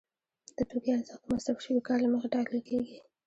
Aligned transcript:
د 0.57 0.59
توکي 0.69 0.89
ارزښت 0.95 1.21
د 1.23 1.27
مصرف 1.33 1.57
شوي 1.65 1.81
کار 1.87 1.97
له 2.01 2.09
مخې 2.13 2.27
ټاکل 2.35 2.57
کېږي 2.67 2.97